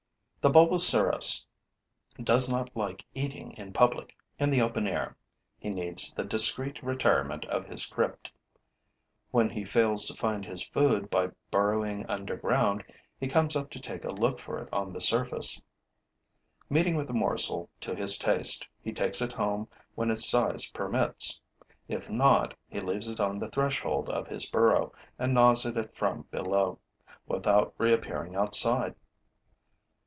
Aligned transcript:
The 0.43 0.49
Bolboceras 0.49 1.45
does 2.23 2.49
not 2.51 2.75
like 2.75 3.05
eating 3.13 3.51
in 3.57 3.73
public, 3.73 4.17
in 4.39 4.49
the 4.49 4.59
open 4.63 4.87
air; 4.87 5.15
he 5.59 5.69
needs 5.69 6.15
the 6.15 6.23
discreet 6.23 6.81
retirement 6.81 7.45
of 7.45 7.67
his 7.67 7.85
crypt. 7.85 8.31
When 9.29 9.51
he 9.51 9.63
fails 9.63 10.05
to 10.07 10.15
find 10.15 10.43
his 10.43 10.65
food 10.65 11.11
by 11.11 11.29
burrowing 11.51 12.07
under 12.09 12.35
ground, 12.35 12.83
he 13.19 13.27
comes 13.27 13.55
up 13.55 13.69
to 13.69 14.09
look 14.11 14.39
for 14.39 14.57
it 14.57 14.73
on 14.73 14.93
the 14.93 14.99
surface. 14.99 15.61
Meeting 16.71 16.95
with 16.95 17.11
a 17.11 17.13
morsel 17.13 17.69
to 17.81 17.93
his 17.95 18.17
taste, 18.17 18.67
he 18.83 18.91
takes 18.91 19.21
it 19.21 19.33
home 19.33 19.67
when 19.93 20.09
its 20.09 20.27
size 20.27 20.71
permits; 20.71 21.39
if 21.87 22.09
not, 22.09 22.55
he 22.67 22.79
leaves 22.79 23.07
it 23.07 23.19
on 23.19 23.37
the 23.37 23.47
threshold 23.47 24.09
of 24.09 24.25
his 24.25 24.47
burrow 24.49 24.91
and 25.19 25.35
gnaws 25.35 25.67
at 25.67 25.77
it 25.77 25.95
from 25.95 26.23
below, 26.31 26.79
without 27.27 27.75
reappearing 27.77 28.35
outside. 28.35 28.95